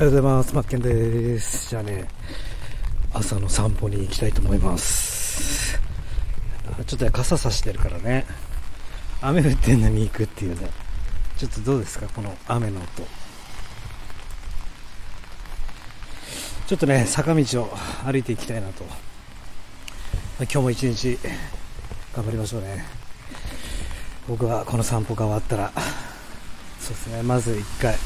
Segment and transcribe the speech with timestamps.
[0.00, 0.54] おはようございます。
[0.54, 1.70] マッケンです。
[1.70, 2.06] じゃあね、
[3.12, 5.76] 朝の散歩に行きたいと思います。
[6.86, 8.24] ちょっと傘さしてるからね、
[9.20, 10.70] 雨降ってんのに行くっていうね、
[11.36, 12.86] ちょっとどうですか、この雨の音。
[16.68, 18.84] ちょっとね、坂道を歩いていきたいなと。
[20.38, 21.18] 今日も一日
[22.14, 22.84] 頑張りましょうね。
[24.28, 25.72] 僕はこの散歩が終わったら、
[26.78, 27.96] そうですね、まず一回、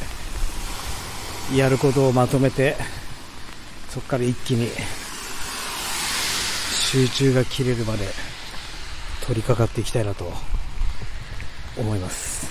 [1.54, 2.76] やることをまとめて
[3.90, 4.68] そこから一気に
[6.70, 8.06] 集中が切れるまで
[9.26, 10.32] 取り掛かっていきたいなと
[11.78, 12.50] 思います。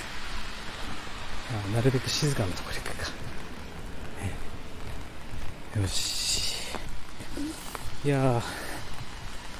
[1.74, 3.10] なるべく静かなところに行くか、
[5.80, 6.54] よし。
[8.04, 8.42] いや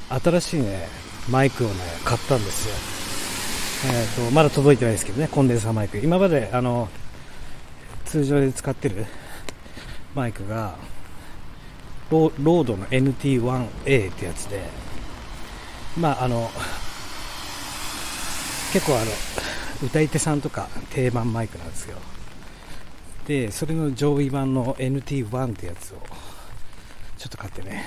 [0.09, 0.89] 新しいね
[1.29, 1.75] マイクをね
[2.05, 2.75] 買ったんですよ。
[3.93, 5.99] えーと、とまだ届いてないですけどねコンデンサーマイク。
[5.99, 6.89] 今まであの
[8.05, 9.07] 通常で使ってる
[10.15, 10.77] マイクが
[12.11, 14.63] ロードの NT1A ってやつで
[15.97, 16.51] まああの
[18.73, 19.11] 結構あの
[19.83, 21.99] 歌い手さんとか定番マイクなんですよ。
[23.27, 25.99] でそれの上位版の NT1 ってやつを
[27.19, 27.85] ちょっと買ってね、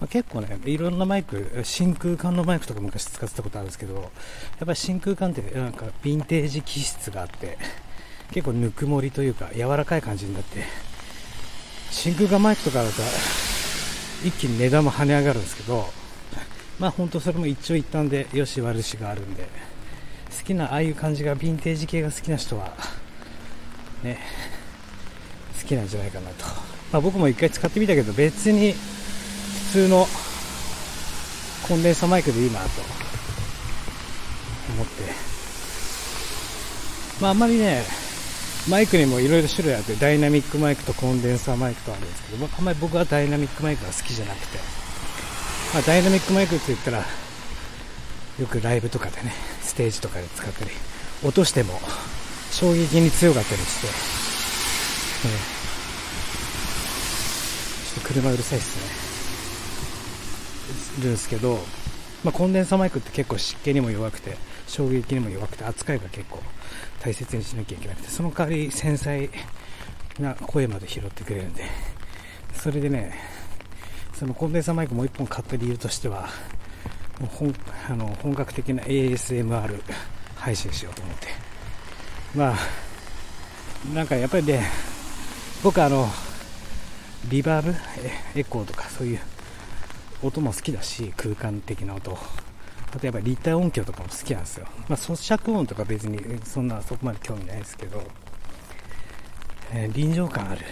[0.00, 4.08] まあ、結構ねいろんなマイク真空管のマイクとか昔使ってたことあるんですけどやっ
[4.66, 7.58] ぱり真空管ってなんかヴィンテージ気質があって
[8.32, 10.64] 結構ぬくもりというか柔らかい感じになって
[11.90, 13.02] 真空管マイクとかだと
[14.24, 15.86] 一気に値段も跳ね上がるんですけど
[16.78, 19.44] まあ本当それも一長一短でよし悪しがあるんで
[20.36, 22.72] 好きなああいう感じがヴィンテージ系が好きな人は
[24.02, 24.18] ね
[25.60, 26.44] 好きなんじゃないかなと、
[26.92, 30.06] まあ、僕も一回使ってみたけど別に普通の
[31.66, 32.66] コンデンサマイクでいいなと
[34.72, 35.28] 思って。
[37.20, 37.82] まああんまりね
[38.68, 44.58] マイクにもいろいろ種類あってダイナミックマイクとコンデンサーマイクとあるんですけどあんまり僕はダイナミックマイクが好きじゃなくて、
[45.72, 47.04] まあ、ダイナミックマイクって言ったらよ
[48.46, 50.70] くライブとかでねステージとかで使ったり
[51.24, 51.80] 落としても
[52.50, 53.86] 衝撃に強かったりして、
[55.26, 55.30] え、
[57.94, 59.08] ちょっと車うるさいっすね。
[61.02, 61.58] るんですけど、
[62.24, 64.36] まあ、コンデンサーマイクって結構湿気にも弱くて
[64.68, 66.40] 衝撃にも弱くて扱いが結構
[67.00, 69.28] 大切にしなきゃいけなくてその代わり繊細
[70.20, 71.64] な声まで拾ってくれるんで
[72.54, 73.14] それでね
[74.14, 76.28] そのコンデンサーマイクもう1本買った理由としては
[77.20, 77.54] もう本
[77.88, 79.80] あの本格的な ASMR
[80.36, 81.28] 配信しようと思って。
[82.34, 82.56] まあ
[83.94, 84.66] なんかやっぱりね
[85.62, 86.08] 僕あの
[87.30, 87.74] リバーブ
[88.34, 89.20] エコーとかそういう
[90.22, 92.18] 音も好きだし空間的な音。
[93.00, 98.02] 例えば立体音響とかも好きなんですよ、まあ、咀嚼音とか別にそんなそこまで興味ないですけど、
[99.72, 100.64] えー、臨場感ある。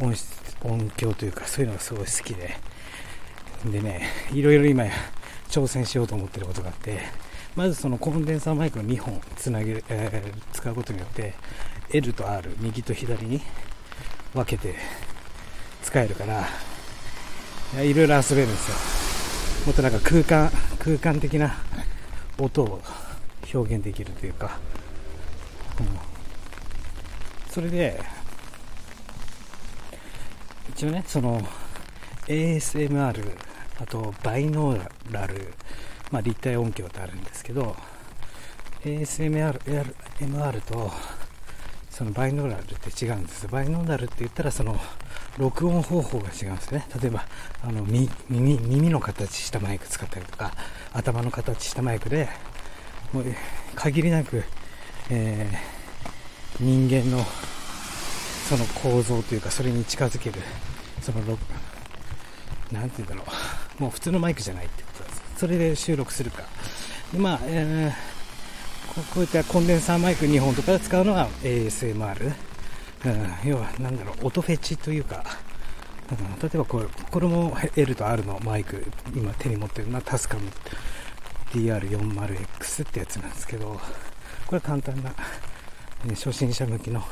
[0.00, 0.28] 音質
[0.62, 2.56] 音響というかそういうのがすごい好きで。
[3.64, 4.84] でねいろいろ今
[5.48, 7.00] 挑戦しようと思ってることがあって。
[7.56, 11.34] まずそのコンデンサーマイクを2本つなげ、えー、使うことによって
[11.90, 13.40] L と R 右と左に
[14.32, 14.76] 分けて
[15.82, 16.46] 使えるから。
[17.82, 18.97] いろいろ遊べるんですよ。
[19.66, 21.54] もっとなんか空間空間的な
[22.38, 22.80] 音を
[23.52, 24.58] 表現できるというか、
[25.80, 28.00] うん、それで
[30.70, 31.42] 一応ねその
[32.26, 33.36] ASMR
[33.80, 35.52] あとバイノーラル、
[36.10, 37.76] まあ、立体音響ってあるんですけど
[38.84, 39.58] ASMR
[40.20, 40.90] MR と
[41.98, 43.48] そのバイノーラルって違うんです。
[43.48, 44.78] バイノーラルって言ったらその
[45.36, 46.86] 録音方法が違うんですね。
[47.02, 47.26] 例えば
[47.60, 50.52] あの耳耳の形したマイク使ったりとか
[50.92, 52.28] 頭の形したマイクで
[53.12, 53.24] もう
[53.74, 54.44] 限りなく、
[55.10, 57.24] えー、人間の
[58.48, 60.40] その構造というかそれに近づける
[61.02, 61.18] その
[62.70, 63.24] なんて言うんだろ
[63.80, 63.82] う。
[63.82, 65.22] もう普通のマイクじゃないってことです。
[65.36, 66.44] それで収録するか。
[67.12, 68.17] でまあ、えー、
[68.94, 72.34] こういったコンデンサーマイク2本とかで使うのは ASMR
[73.04, 75.24] うん、要は何だろう音フェチというか、
[76.10, 80.50] うん、例えばこれこれも L と R のマイク今手に持ってるのはタスカム
[81.52, 83.80] DR40X ってやつなんですけど
[84.46, 85.16] これ簡単な、ね、
[86.10, 87.02] 初心者向きの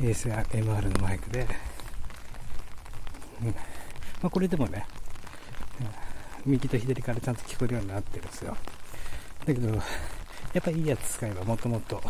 [0.00, 1.46] ASMR のマイクで、
[3.42, 3.54] うんま
[4.24, 4.86] あ、これでもね、
[6.46, 8.56] うん、右と左からちゃんと聞こえるようになってるんですよ。
[9.46, 9.78] だけど
[10.52, 12.00] やっぱいいやつ使えばもっともっと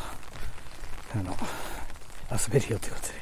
[1.14, 1.36] あの
[2.30, 3.14] 遊べるよということで。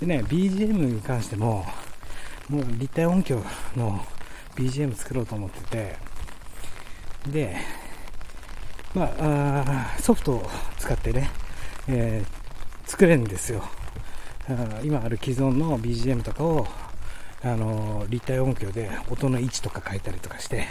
[0.00, 1.66] でね、BGM に関しても、
[2.48, 3.42] もう立体音響
[3.76, 4.04] の
[4.56, 5.96] BGM 作ろうと思ってて、
[7.28, 7.56] で、
[8.94, 11.30] まあ、あソフトを使ってね、
[11.88, 13.62] えー、作れるんですよ。
[14.82, 16.66] 今ある既存の BGM とかを
[17.42, 20.66] あの立体音響で音の位置とか変えたりとかして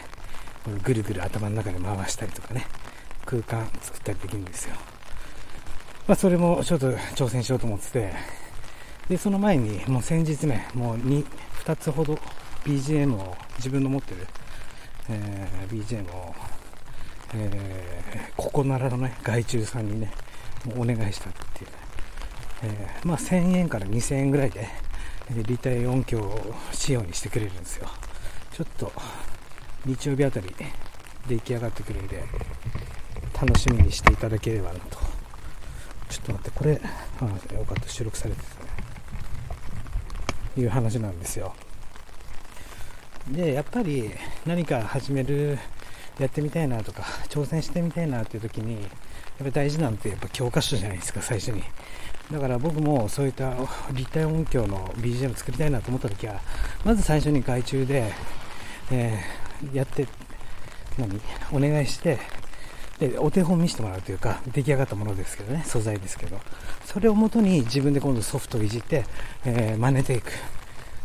[0.83, 2.67] ぐるぐる頭の中で回したりとかね
[3.29, 4.75] 空間作ったりできるんですよ、
[6.07, 8.39] まあ、それもちょっと挑戦しようと思ってて。
[9.09, 11.25] でその前にもう先日ねもう 2,
[11.65, 12.13] 2つほど
[12.63, 14.27] BGM を自分の持ってる、
[15.09, 16.35] えー、BGM を、
[17.33, 20.11] えー、ここならのね外注さんにね
[20.77, 21.71] お願いしたっていう、
[22.65, 24.67] えー、まあ1000円から2000円ぐらいで
[25.31, 26.39] 立体音響
[26.71, 27.87] 仕様にしてくれるんですよ。
[28.51, 28.91] ちょっと
[29.85, 30.53] 日曜日あたり
[31.27, 32.23] 出来上がってくれるんで
[33.41, 34.97] 楽しみにしていただければなと。
[36.09, 36.81] ちょっと待ってこれ
[37.21, 37.89] あよかった。
[37.89, 38.69] 収録されてたね。
[40.57, 41.53] いう話なんですよ。
[43.31, 44.11] でやっぱり
[44.45, 45.57] 何か始める
[46.19, 48.89] やってみたいなとか挑戦してみたいなっていう時にやっ
[49.45, 51.63] ぱ大事なんてやっぱ教科書じゃないですか最初に。
[52.31, 53.55] だから僕もそういった
[53.91, 56.41] 立体音響の BGM 作りたいなと思った時は
[56.85, 58.11] まず最初に外注で、
[58.91, 60.07] えー、やって
[60.99, 61.19] 何
[61.51, 62.19] お願いして
[62.99, 66.39] でお手本見せてもらうというか出来上がったものですけどね素材ですけど。
[66.85, 69.05] それをもとに自分で今度ソフトをいじって、
[69.45, 70.31] えー、真似ていく。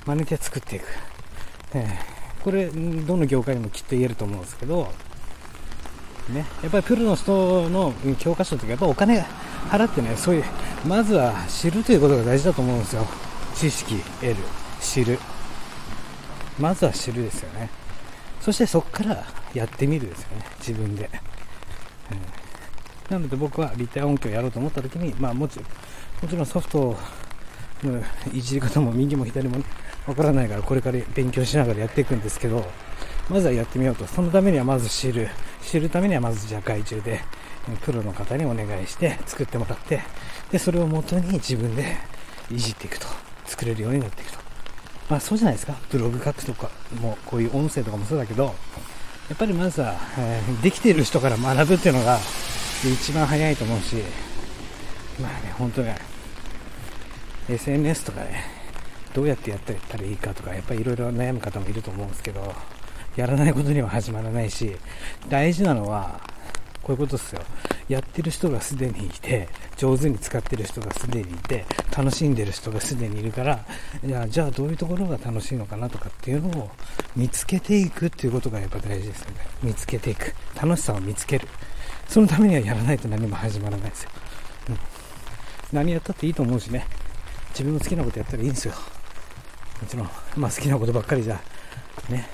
[0.07, 0.85] 真似て作っていく、
[1.73, 4.93] えー、これどの業界にもきっと言えると思うんですけど
[6.29, 9.25] ね、やっぱりプロの人の教科書とかやっぱお金
[9.71, 10.45] 払ってねそういう
[10.87, 13.07] まずは知るということが大事だと思うんですよ。
[13.55, 14.37] 知識得る。
[14.81, 15.19] 知る。
[16.59, 17.71] まずは知るですよね。
[18.41, 19.25] そしてそこから
[19.55, 20.45] やってみるですよね。
[20.59, 21.09] 自分で。
[23.11, 26.97] なので僕は立体音響をやろうと思った時に、まあ、もちもちろんソフト
[27.83, 28.03] の
[28.33, 29.63] いじり方も右も左も
[30.07, 32.65] わからないからこれから勉強しながらやっていくんですけど
[33.29, 34.07] まずはやってみようと。
[34.07, 35.29] そのためにはまず知る。
[35.63, 37.21] 知るためにはまずじゃあ外注で
[37.83, 40.03] プロの方にお願いして作ってもらって
[40.53, 41.97] でそれをもとに自分で
[42.51, 43.07] いじっていくと。
[43.47, 44.39] 作れるようになっていくと。
[45.09, 45.75] まあそうじゃないですか。
[45.91, 46.71] ブログ書くとか
[47.01, 48.55] もこういう音声とかもそうだけど
[49.29, 52.19] やっぱりまずは、えー、できている人から学ぶっていうのが
[52.85, 53.97] 一番早いと思うし、
[55.19, 55.97] まあね、本当ね、
[57.49, 58.45] SNS とかね、
[59.15, 62.55] どうやってやってたらいいかとか、やっぱりいろいろ悩む方もいると思うんですけど、
[63.17, 64.77] やらないことには始まらないし、
[65.31, 66.21] 大事なのは、
[66.85, 67.41] こういうことですよ。
[67.89, 71.65] やってる人がすでにいて、上手に使ってる人がすでにいて、
[71.97, 73.65] 楽しんでる人がすでにいるから、
[74.05, 76.71] じゃあ、じゃあどういうところが楽しいのかなとかっていうのを
[77.17, 79.47] 見つけていくっていうことがやっぱ大事ですよね。
[79.63, 80.35] 見つけていく。
[80.55, 81.49] 楽しさを見つける。
[82.07, 84.11] そのためにはやらないと何も始まらないですよ。
[84.69, 84.79] うん、
[85.73, 86.87] 何やったっていいと思うしね。
[87.51, 88.75] 自分の好きなことやったらいいんですよ。
[89.81, 91.41] もちろん、まあ好きなことばっかりじゃ、
[92.11, 92.29] ね、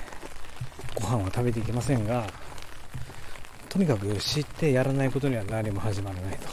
[0.95, 2.27] ご飯は食べていけませんが、
[3.71, 6.49] とにかく知ってやらないことには何も始まらないと。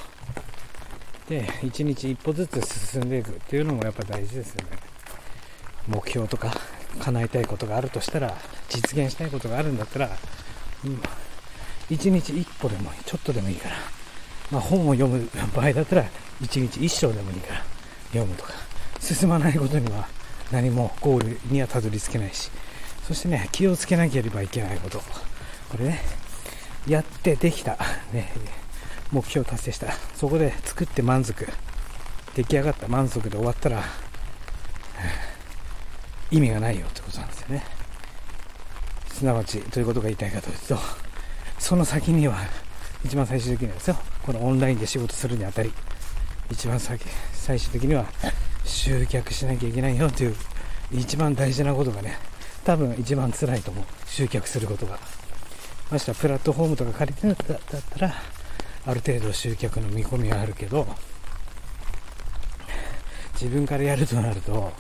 [1.29, 2.61] で、一日一歩ずつ
[2.91, 4.79] 進んでいくっていうのもやっぱ大事ですよね。
[5.89, 6.55] 目標とか
[7.01, 8.37] 叶えたいことがあるとしたら、
[8.69, 10.11] 実現したいことがあるんだったら、
[10.85, 11.01] うん
[11.91, 13.77] 1日1歩でもちょっとでもいいから、
[14.51, 16.05] まあ、本を読む場合だったら
[16.41, 17.63] 1日1章でもいいから。
[18.09, 18.53] 読むとか。
[19.01, 20.07] 進まないことには
[20.53, 22.51] 何もゴールにはたどり着けないし。
[23.07, 24.99] そしてね気をつけなければいけないこと。
[24.99, 26.01] これね
[26.89, 27.77] やってできた、
[28.13, 28.33] ね、
[29.13, 29.93] 目標達成した。
[30.17, 31.47] そこで作って満足。
[32.35, 33.83] 出来上がった満足で終わったら
[36.31, 37.65] 意味がないよってことなんですよね。
[39.13, 40.79] すなわちどういうことが言いたいかというと
[41.59, 42.39] その先には
[43.05, 43.97] 一番最終的にはですよ。
[44.23, 45.73] このオンラインで仕事するにあたり。
[46.51, 48.07] 一番先最終的には
[48.65, 50.37] 集客しなきゃいけないよという
[50.93, 52.17] 一番大事なことがね
[52.65, 53.85] 多分一番辛いと思う。
[54.07, 55.18] 集客することが。
[55.91, 58.15] ましてはプラットフォームとか借りてるんだったら
[58.87, 60.87] ある程度集客の見込みがあるけど
[63.35, 64.73] 自分からやるとなると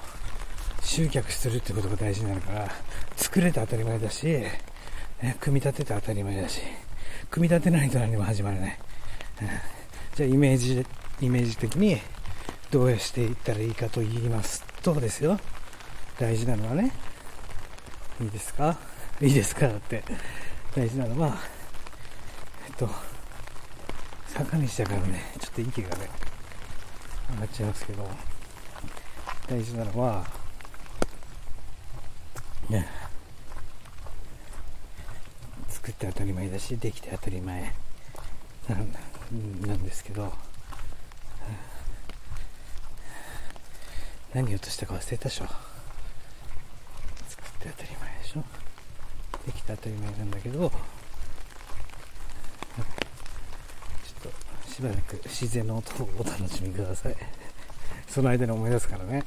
[0.82, 2.68] 集客するってことが大事になるから
[3.16, 4.44] 作れて当たり前だし
[5.20, 6.60] ね、組み立てて当たり前だし、
[7.28, 8.78] 組み立てないと何も始まらない。
[10.14, 10.86] じゃあイメージ、
[11.20, 12.00] イメージ的に
[12.70, 15.40] どうしていったらいいかと言いますとですよ、
[16.20, 16.92] 大事なのはね、
[18.20, 18.78] いいですか？
[19.20, 19.66] いいですか？
[19.66, 20.04] だって、
[20.78, 21.36] 大事なのは、
[22.68, 22.88] えっと、
[24.28, 26.08] 坂道だからね、ちょっと息がね、
[27.32, 28.08] 上がっちゃいますけど、
[29.48, 30.24] 大事なのは、
[32.68, 32.86] ね、
[35.68, 37.74] 作って当たり前だしできて当たり前
[38.68, 40.32] なんですけど
[44.32, 45.46] 何をとしたか忘れたでしょ。
[47.26, 48.67] 作って当たり前でしょ。
[49.48, 50.70] できて当たり前なんだけどちょっ
[54.22, 57.16] としばらく自然の音をお楽しみください。
[58.06, 59.24] その間に思い出すからね。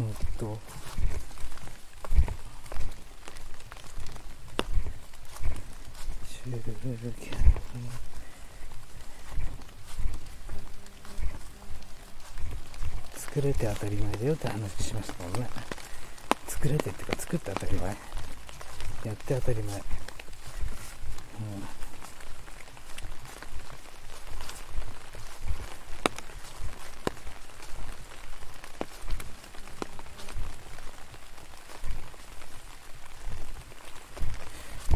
[0.00, 0.58] うんと。
[13.16, 15.48] 作れて当たり前だよって話しましたもんね。
[16.60, 17.88] 作れてっていうか作って当たり前。
[17.88, 19.76] やって当たり前。
[19.76, 19.82] うん。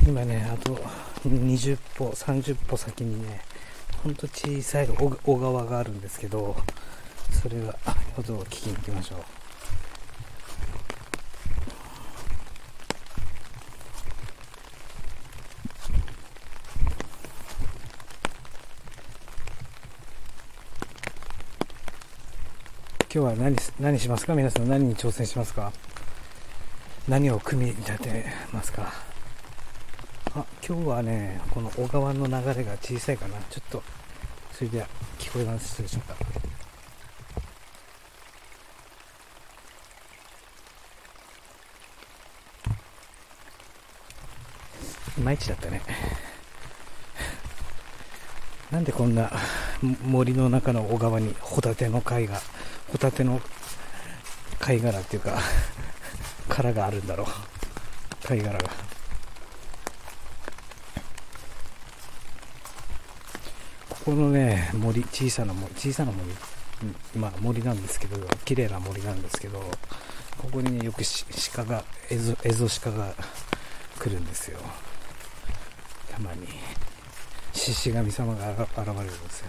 [0.07, 0.75] 今ねあと
[1.27, 3.41] 20歩30歩先にね
[4.03, 6.55] ほんと小さい小川があるんですけど
[7.31, 7.75] それが
[8.19, 9.34] 音を聞きに行きましょう。
[23.15, 24.35] 今日は何何しますか？
[24.35, 25.73] 皆さん何に挑戦しますか？
[27.07, 28.93] 何を組み立てますか？
[30.35, 33.39] あ今日はねこの小川の流れが小さいかな。
[33.51, 33.85] ちょっと
[34.51, 34.89] それでは
[35.21, 36.17] 聞こえますでしょうか？
[45.19, 45.83] いまいちだったね。
[48.73, 49.31] なんでこんな
[50.05, 52.41] 森の中の小川にホタテの貝が
[52.95, 53.41] ホタテの
[54.61, 55.37] 貝殻っていうか
[56.49, 57.27] 殻があるんだろう
[58.25, 58.71] 貝殻が
[63.89, 66.31] ここのね、森、小さな森、小さな森、
[67.17, 69.59] まあ森なんですけど、綺麗な森なんですけど、
[70.39, 71.03] ここにね、よく
[71.53, 73.13] 鹿が、エゾ、エゾ鹿が
[73.99, 74.61] 来るんですよ。
[76.13, 76.47] たまに。
[77.55, 79.49] 獅子神様が現れるんですよ。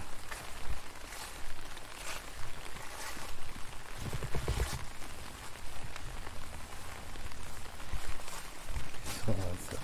[9.26, 9.80] そうなんですよ。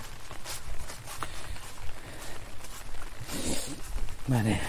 [4.33, 4.63] まあね、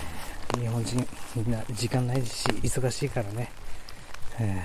[0.60, 3.50] 日本人みんな時間ないし、忙しいからね。
[4.38, 4.62] え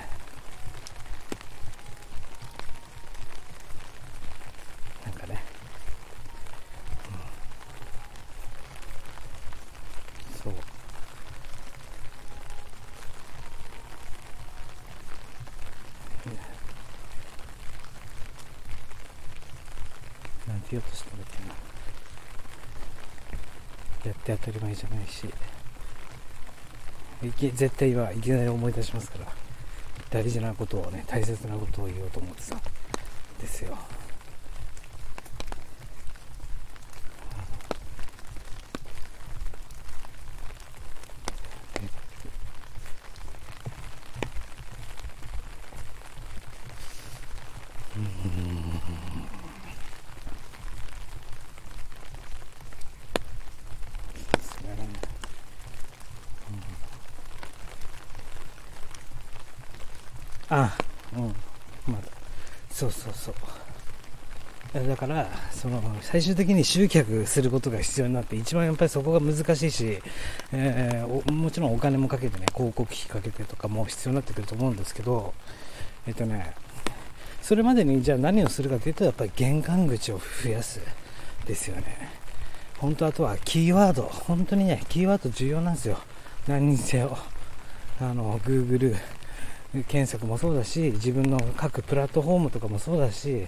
[5.03, 5.41] ー、なんかね、
[10.33, 10.53] うん、そう。
[20.49, 21.55] なんて言おうとしたんだっけな。
[24.05, 25.27] やって当たり前じゃないし。
[27.21, 29.49] いき絶対はいきなり思い出しますから。
[30.09, 32.61] 大事なことをね大切なことを言おうと思ってたん
[33.39, 33.77] ですよ
[60.51, 60.75] あ
[61.13, 61.35] うん
[61.87, 62.07] まだ
[62.71, 63.35] そうそうそう
[64.73, 69.99] だからその最終的に集客することが必要になって一番やっぱりそこが難しいし、
[70.51, 75.33] えー、もちろんお金もかけてね広告費かけてとかも必要になってくると思うんですけど
[76.05, 76.53] えっとね
[77.41, 80.81] それまでにじゃあ何をするかというとやっぱり玄関口を増やす
[81.47, 82.09] ですよね。
[82.77, 85.97] 本当あとはキーワード本当にねキーワード重要なんですよ。
[86.45, 87.17] 何にせよ
[88.01, 88.97] あの Google
[89.87, 93.47] 検索もそうだし自分の各プラットフォームとかもそうだし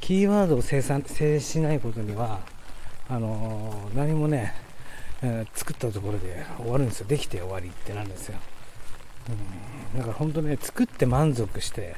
[0.00, 2.40] キーワードを生産制しないことには
[3.08, 4.54] あの、何もね、
[5.22, 7.06] えー、作ったところで終わるんですよ。
[7.06, 8.38] できて終わりってなるんですよ、
[9.94, 11.96] うん、だから本当ね作って満足して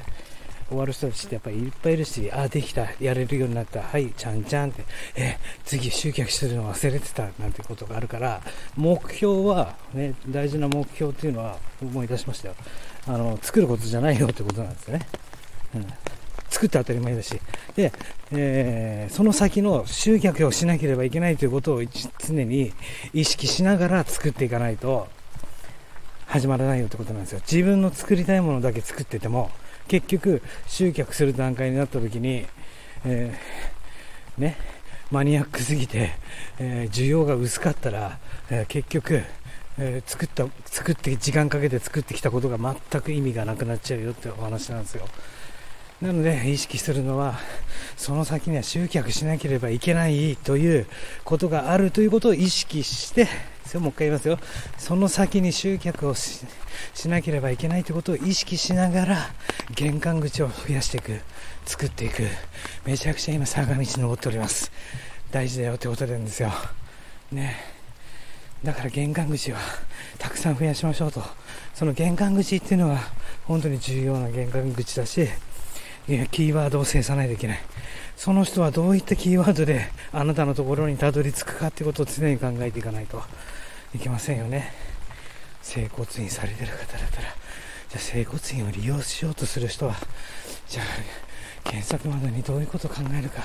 [0.69, 4.85] 終わる人たちってやっぱりいっぱいいるし、あ、できた、やれるようになった、はい、ちゃんちゃんって、
[5.15, 8.43] え、次集客するの忘れてた、なんてことがあるから、
[8.77, 12.57] 目標は、ね、大事な目標っていうのは思い出しましたよ。
[13.07, 15.07] あの、作ることじゃないよってことなんですよね。
[15.77, 15.87] うん。
[16.49, 17.41] 作って当たり前だし。
[17.75, 17.93] で、
[18.33, 21.83] えー、その先の集客をしなければいけないということを
[22.19, 22.73] 常に
[23.13, 25.09] 意識しながら作っていかないと、
[26.27, 27.41] 始まらないよってことなんですよ。
[27.51, 29.51] 自分の作りたいものだけ作ってても、
[29.89, 32.47] 結局集客する段階になった時に、
[33.05, 34.57] えー、ね、
[35.11, 36.11] マニアックすぎて、
[36.59, 38.19] えー、需要が薄かったら、
[38.51, 39.23] えー、結局、
[39.79, 45.07] えー、作った作って時間かけて作ってきたことが全く意味がなくなっちゃうよってお話なんですよ
[46.01, 47.39] なので意識するのは
[47.97, 50.87] その先には集客しなければいけないという
[51.25, 53.27] ことがあるということを意識して
[53.75, 54.39] もう一回言いますよ。
[54.79, 56.47] その先に集客をし
[57.07, 59.17] なければいけないということを意識しながら
[59.75, 61.21] 玄関口を増やしていく
[61.65, 62.23] 作っていく。
[62.85, 64.71] めちゃくちゃ今坂道登っております。
[65.31, 66.53] 大事だよってことなんですよ。
[67.33, 67.57] ね。
[68.63, 69.59] だから玄関口は
[70.19, 71.23] たくさん増やしましょうと。
[71.75, 73.01] その玄関口っていうのは
[73.45, 75.29] 本当に重要な玄関口だし
[76.07, 77.59] キーワードを制さないといけない。
[78.17, 83.23] その人はどういったキーワードであなたのところにたどり着くかってことを常に考えていかないと。
[83.95, 84.73] いけませんよね。
[85.63, 87.29] 整骨院されてる方だったら。
[87.89, 89.95] じゃあ整骨院を利用しようとする人は
[90.69, 90.85] じゃあ
[91.71, 93.43] 検索窓にどういうことを考えるか、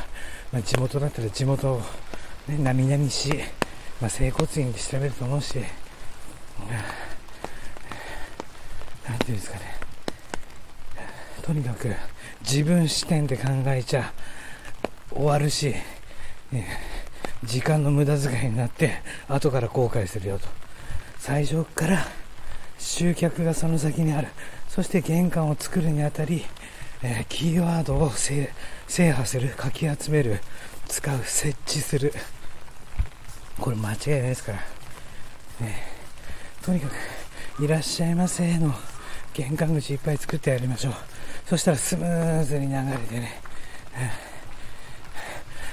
[0.51, 1.81] まあ、地元だったら地元を、
[2.47, 3.31] ね、何々し、
[3.99, 5.63] まあ、整骨院で調べると思うし、うん、
[9.09, 9.75] なんていうんですかね。
[11.41, 11.93] とにかく
[12.43, 14.13] 自分視点で考えちゃ
[15.11, 15.75] 終わるし、
[16.51, 16.67] ね、
[17.43, 20.47] 時間の無駄遣いになって後から後悔するよと。
[21.17, 22.05] 最初から
[22.77, 24.27] 集客がその先にある。
[24.67, 26.45] そして玄関を作るにあたり、
[27.03, 28.51] えー、キーワードを制
[28.87, 29.49] 覇する。
[29.49, 30.39] かき集める。
[30.87, 31.19] 使う。
[31.23, 32.13] 設置する。
[33.59, 34.57] これ間違いないですから、
[35.65, 35.83] ね、
[36.63, 36.87] とにか
[37.57, 38.73] くいらっしゃいませの
[39.33, 40.93] 玄関口いっぱい作ってやりましょう。
[41.47, 43.39] そしたらスムーズに流れてね、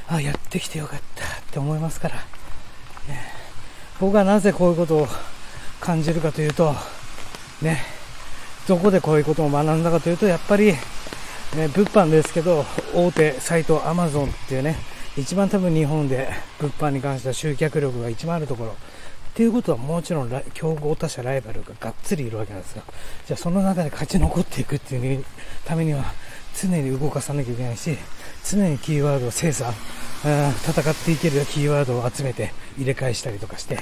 [0.08, 2.22] あやってきてよかったって思いますから、ね、
[4.00, 5.08] 僕はなぜこういうことを
[5.80, 6.74] 感じるかというと、
[7.62, 7.82] ね、
[8.66, 10.76] どこでこういうことを学んだかというと、やっぱり、ね、
[11.74, 14.76] 物販ですけど、大手サイトアマゾンっていうね、
[15.16, 16.28] 一番多分日本で
[16.60, 18.76] 物販に関しては集客力が一番あるところ。
[19.38, 22.82] っていうことはもちろん競合他社ライバルががっつりいるわけなんですよ。
[23.24, 25.24] じゃあその中で勝ち残っていくっていう
[25.64, 26.12] ためには
[26.60, 27.96] 常に動かさなきゃいけないし、
[28.44, 29.72] 常にキーワードを精査、
[30.24, 33.78] 戦っていけるキーワードを集めて入れ替えしたりとかして、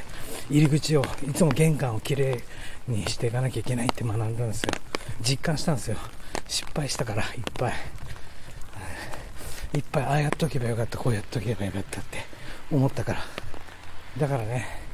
[0.51, 2.43] 入り口を、いつも玄関をきれ
[2.87, 4.73] いにしていかなきゃいけないって学んだんですよ。
[5.23, 5.97] 実感したんですよ。
[6.49, 7.73] 失敗したから、いっぱい。
[9.73, 12.19] いっぱい、ああやっとけばよかった、こうやっとけばよかったって
[12.71, 13.21] 思ったから。
[14.19, 14.85] だからね、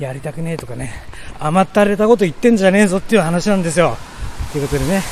[0.00, 0.94] やりたくねえとかね、
[1.38, 3.98] 甘ったれたこと言ってんじゃねえぞっていう話なんですよ。
[4.50, 5.02] ということでね、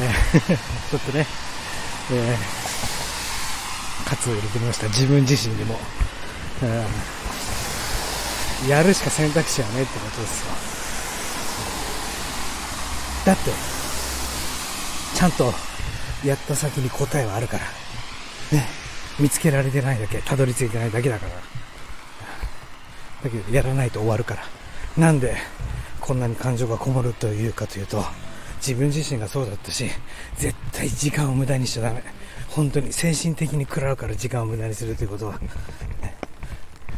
[0.00, 0.56] えー、
[0.90, 1.26] ちょっとね、
[2.12, 4.86] えー、喝を入れてみました。
[4.86, 5.78] 自分自身にも。
[8.68, 10.46] やるしか選択肢はねえってことですよ。
[13.26, 13.50] だって、
[15.14, 15.52] ちゃんと
[16.24, 17.64] やった先に答えはあるから。
[18.58, 18.68] ね。
[19.18, 21.57] 見つけられてないだけ、たどり着いてないだけだから。
[23.22, 24.42] だけど、やらないと終わるから。
[24.96, 25.36] なんで、
[26.00, 28.04] こんなに感情がこもるというかというと、
[28.58, 29.88] 自分自身がそうだったし、
[30.36, 32.02] 絶対時間を無駄にしちゃダメ。
[32.48, 35.38] 本当に精神的に食らうから時間を無駄にするということは、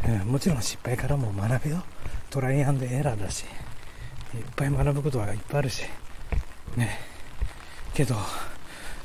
[0.05, 1.83] ね、もちろん失敗からも学べよ。
[2.29, 3.43] トライアンドエラーだし、
[4.33, 5.83] いっぱい学ぶことはいっぱいあるし、
[6.77, 6.99] ね。
[7.93, 8.15] けど、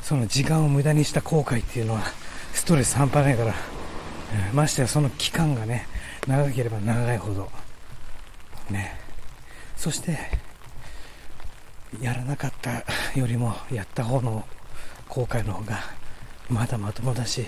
[0.01, 2.03] その時間を無駄にした後悔っていうのは、
[2.55, 3.55] ストレス半端ないから、
[4.53, 5.87] ましてやその期間がね、
[6.27, 7.51] 長ければ長いほど、
[8.71, 8.99] ね。
[9.77, 10.19] そして、
[12.01, 12.85] やらなかった
[13.19, 14.45] よりもやった方の
[15.09, 15.79] 後悔の方が
[16.51, 17.47] まだまともだし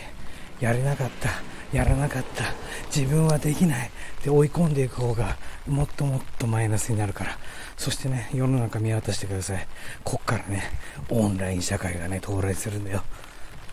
[0.61, 1.31] やれなかった
[1.77, 2.45] やらなかった
[2.87, 3.91] 自分はできないっ
[4.23, 7.39] て追い込んでいく方がもっともっとマイナスになるから。
[7.77, 9.67] そしてね世の中見渡してください。
[10.03, 10.71] こっからね
[11.11, 13.03] オンライン社会がね到来するんだよ。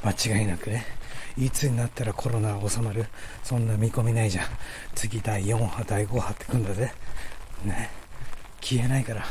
[0.04, 0.86] 間違いなくね。
[1.38, 3.06] いつになったらコロナ収まる？
[3.43, 4.45] そんな見込みないじゃん。
[4.95, 6.93] 次第4波第5波ってくんだぜ。
[7.63, 7.89] ね。
[8.62, 9.26] 消えないから。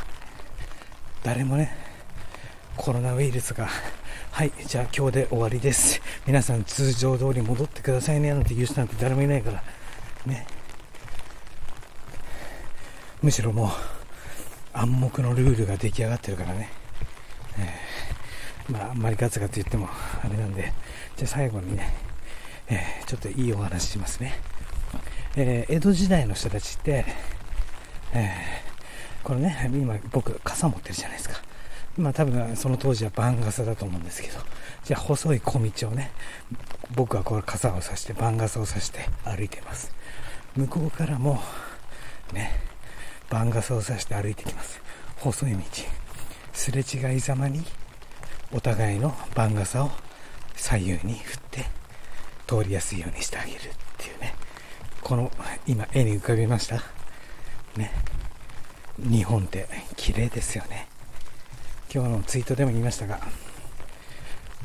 [1.22, 1.74] 誰もね、
[2.76, 3.68] コロナウイルスが、
[4.30, 6.02] はい、じゃあ今日で終わりです。
[6.26, 8.34] 皆さん通常通り戻ってくださいね。
[8.34, 9.62] なんて言う人なんて誰もいないから、
[10.26, 10.46] ね。
[13.22, 13.70] むしろもう
[14.74, 16.68] 暗黙のルールが出来上がってるからね。
[17.58, 17.64] えー、
[18.68, 19.88] まあ、あんまりガツガツ言っても
[20.22, 20.72] あれなんで、
[21.16, 21.94] じゃあ最後にね、
[22.68, 24.34] えー、ちょっといいお話しますね。
[25.36, 27.04] えー、江戸時代の人たちって、
[28.14, 28.30] え
[29.24, 31.36] これね、今僕傘持ってるじゃないですか。
[31.96, 34.38] まあ多分その当時は番傘だと思うんですけど、
[34.84, 36.10] じゃあ細い小道をね、
[36.94, 39.94] 僕はこれ傘を差して、番傘を差して歩いてます。
[40.56, 41.40] 向こうからも、
[42.32, 42.52] ね、
[43.30, 44.80] 番傘を差して歩いてきます。
[45.16, 45.60] 細い道。
[46.52, 47.64] すれ違いざまに、
[48.54, 49.90] お互いの番傘を
[50.54, 51.64] 左右に振って、
[52.46, 53.58] 通りやすいようにしてあげるっ
[53.98, 54.34] ていうね。
[55.02, 55.30] この、
[55.66, 56.76] 今絵に浮かびました？
[57.76, 57.90] ね。
[58.98, 60.86] 日本って綺麗ですよね
[61.92, 63.18] 今日のツイートでも言いましたが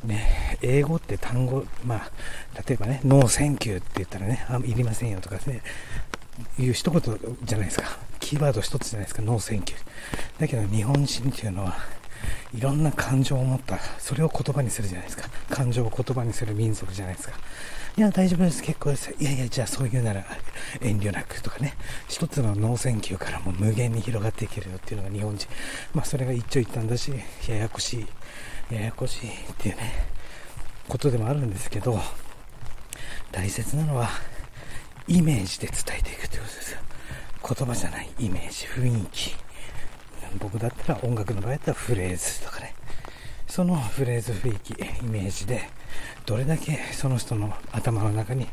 [0.04, 2.12] ね、英語って単語、まあ、
[2.68, 5.62] 例えばね、 No thank you って言ったらね、あいりませんよとかね、
[6.60, 7.02] いう一言
[7.44, 7.98] じゃないですか。
[8.20, 9.80] キーワード一つじゃないですか、 No thank you。
[10.40, 11.76] だけど日本人っていうのは、
[12.54, 15.30] いろんな感情を持った、それを言葉にするじゃないですか。
[15.50, 17.36] 感情を言葉にする民族じゃないですか。
[17.96, 19.14] いや、大丈夫です、結構です。
[19.20, 20.26] いやいや、じゃあそういうなら
[20.82, 21.76] 遠慮なくとかね、
[22.08, 25.48] 一つの No thank you からも無限に広がっていけるよっていうのが日本人。
[25.94, 27.14] まあ、それが一長一短だし、
[27.48, 28.08] ややこし
[28.72, 30.08] い、ややこしいっていうね、
[30.88, 32.00] ことでもあるんですけど、
[33.32, 34.10] 大切なのは、
[35.08, 36.80] イメージで伝えていくってことですよ。
[37.44, 39.36] 言葉じゃないイメージ、雰囲気。
[40.38, 42.76] 僕だったら音楽の場合だったらフレーズとかね。
[43.48, 45.70] そのフレーズ、雰囲気、イメージで、
[46.26, 48.48] どれだけその人の頭の中に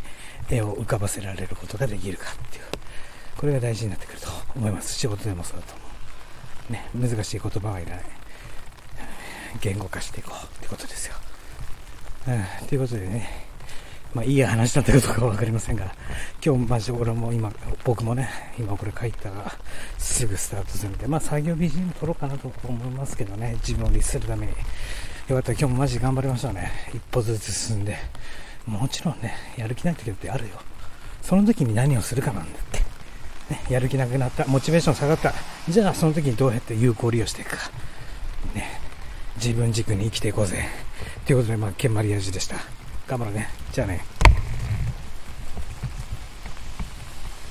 [0.48, 2.64] 絵を浮かばせられることができるかっていう、
[3.36, 4.94] これが大事になってくると思います。
[4.94, 5.82] 仕事でもそうだと思
[6.70, 6.72] う。
[6.72, 8.04] ね、難しい言葉はいらない。
[9.60, 11.14] 言語化していこうってことですよ。
[12.28, 13.45] うん、ということでね、
[14.16, 15.94] まあ、いい話だったかどうか分かりませんが、
[16.42, 17.52] 今日マジ俺も今、
[17.84, 19.52] 僕もね、今これ書いたら
[19.98, 24.52] すぐスタートするんで、まあ作業 BGM 撮ろうかなと思いますけどね、自分を律するために。
[24.52, 24.56] よ
[25.34, 26.72] かったら今日もマジ頑張りましたね。
[26.94, 27.98] 一歩ずつ進んで。
[28.64, 30.54] もちろんね、やる気ない時だってあるよ。
[31.20, 32.78] その時に何をするかなんだって。
[33.52, 35.34] ね、やる気なくなった、モチベーション下がった。
[35.68, 37.70] じゃあその時にどうやって有効利用していくか。
[38.54, 38.80] ね、
[39.36, 40.66] 自分軸に生きていこうぜ。
[41.26, 42.56] ということで、まあ、ケンマリアジでした。
[43.06, 43.48] 頑張ろうね。
[43.72, 44.15] じゃあね。